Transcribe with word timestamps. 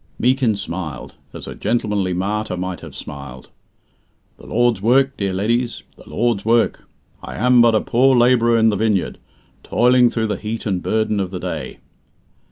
Meekin 0.17 0.55
smiled, 0.55 1.13
as 1.31 1.45
a 1.45 1.53
gentlemanly 1.53 2.11
martyr 2.11 2.57
might 2.57 2.79
have 2.79 2.95
smiled. 2.95 3.51
"The 4.37 4.47
Lord's 4.47 4.81
work, 4.81 5.15
dear 5.15 5.31
leddies 5.31 5.83
the 5.95 6.09
Lord's 6.09 6.43
work. 6.43 6.85
I 7.21 7.35
am 7.35 7.61
but 7.61 7.75
a 7.75 7.81
poor 7.81 8.17
labourer 8.17 8.57
in 8.57 8.69
the 8.69 8.75
vineyard, 8.75 9.19
toiling 9.61 10.09
through 10.09 10.25
the 10.25 10.37
heat 10.37 10.65
and 10.65 10.81
burden 10.81 11.19
of 11.19 11.29
the 11.29 11.39
day." 11.39 11.77